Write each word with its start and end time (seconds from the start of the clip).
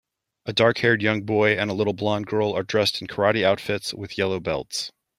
A 0.47 0.51
darkhaired 0.53 1.03
young 1.03 1.21
boy 1.25 1.51
and 1.55 1.69
a 1.69 1.75
little 1.75 1.93
blond 1.93 2.25
girl 2.25 2.53
are 2.53 2.63
dressed 2.63 3.01
in 3.03 3.07
karate 3.07 3.43
outfits 3.43 3.93
with 3.93 4.17
yellow 4.17 4.39
belts. 4.39 4.91